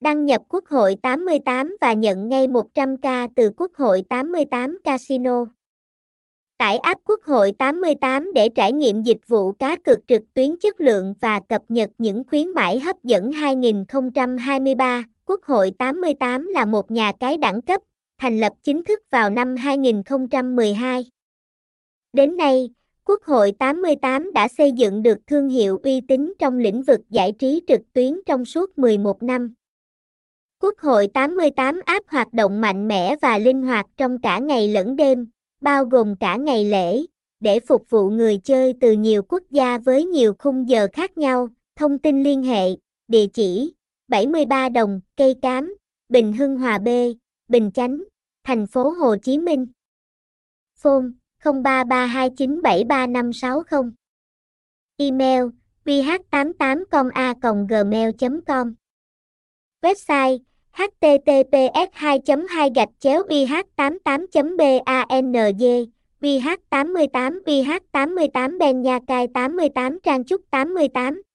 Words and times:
Đăng 0.00 0.26
nhập 0.26 0.42
Quốc 0.48 0.66
hội 0.66 0.96
88 1.02 1.76
và 1.80 1.92
nhận 1.92 2.28
ngay 2.28 2.48
100k 2.48 3.28
từ 3.36 3.50
Quốc 3.56 3.72
hội 3.74 4.02
88 4.08 4.78
Casino. 4.84 5.44
Tải 6.58 6.78
app 6.78 7.00
Quốc 7.04 7.20
hội 7.22 7.52
88 7.58 8.32
để 8.34 8.48
trải 8.48 8.72
nghiệm 8.72 9.02
dịch 9.02 9.20
vụ 9.26 9.52
cá 9.52 9.76
cược 9.76 9.98
trực 10.08 10.22
tuyến 10.34 10.56
chất 10.62 10.80
lượng 10.80 11.14
và 11.20 11.40
cập 11.48 11.62
nhật 11.68 11.90
những 11.98 12.22
khuyến 12.30 12.48
mãi 12.48 12.80
hấp 12.80 13.04
dẫn 13.04 13.32
2023. 13.32 15.04
Quốc 15.24 15.40
hội 15.44 15.72
88 15.78 16.46
là 16.46 16.64
một 16.64 16.90
nhà 16.90 17.12
cái 17.20 17.36
đẳng 17.36 17.62
cấp, 17.62 17.80
thành 18.18 18.40
lập 18.40 18.52
chính 18.62 18.84
thức 18.84 19.00
vào 19.10 19.30
năm 19.30 19.56
2012. 19.56 21.04
Đến 22.12 22.36
nay, 22.36 22.70
Quốc 23.04 23.22
hội 23.22 23.52
88 23.58 24.32
đã 24.32 24.48
xây 24.48 24.72
dựng 24.72 25.02
được 25.02 25.18
thương 25.26 25.48
hiệu 25.48 25.80
uy 25.82 26.00
tín 26.08 26.32
trong 26.38 26.58
lĩnh 26.58 26.82
vực 26.82 27.00
giải 27.10 27.32
trí 27.32 27.62
trực 27.66 27.80
tuyến 27.92 28.20
trong 28.26 28.44
suốt 28.44 28.78
11 28.78 29.22
năm. 29.22 29.54
Quốc 30.60 30.78
hội 30.78 31.08
88 31.14 31.80
áp 31.84 32.02
hoạt 32.06 32.32
động 32.32 32.60
mạnh 32.60 32.88
mẽ 32.88 33.16
và 33.22 33.38
linh 33.38 33.62
hoạt 33.62 33.86
trong 33.96 34.18
cả 34.22 34.38
ngày 34.38 34.68
lẫn 34.68 34.96
đêm, 34.96 35.30
bao 35.60 35.84
gồm 35.84 36.16
cả 36.16 36.36
ngày 36.36 36.64
lễ, 36.64 37.02
để 37.40 37.60
phục 37.60 37.90
vụ 37.90 38.10
người 38.10 38.40
chơi 38.44 38.74
từ 38.80 38.92
nhiều 38.92 39.22
quốc 39.22 39.42
gia 39.50 39.78
với 39.78 40.04
nhiều 40.04 40.34
khung 40.38 40.68
giờ 40.68 40.88
khác 40.92 41.18
nhau. 41.18 41.48
Thông 41.76 41.98
tin 41.98 42.22
liên 42.22 42.42
hệ, 42.42 42.68
địa 43.08 43.26
chỉ 43.26 43.74
73 44.08 44.68
Đồng, 44.68 45.00
Cây 45.16 45.34
Cám, 45.42 45.76
Bình 46.08 46.32
Hưng 46.32 46.56
Hòa 46.56 46.78
B, 46.78 46.88
Bình 47.48 47.70
Chánh, 47.74 48.02
thành 48.44 48.66
phố 48.66 48.90
Hồ 48.90 49.16
Chí 49.22 49.38
Minh. 49.38 49.66
Phone 50.76 51.04
0332973560. 51.42 53.92
Email 54.96 55.42
bh88.com.a.gmail.com 55.84 58.74
Website 59.82 60.38
https 60.78 61.88
2 62.00 62.18
2 62.26 62.70
gạch 62.74 62.88
chéo 63.00 63.22
ih 63.28 63.50
88 63.76 64.00
banj 64.04 65.64
vh 66.20 66.48
88 66.70 67.40
vh 67.46 67.70
88 67.92 68.58
ben 68.58 68.82
nha 68.82 68.98
cai 69.06 69.26
88 69.34 69.98
trang 70.02 70.24
trúc 70.24 70.40
88 70.50 71.27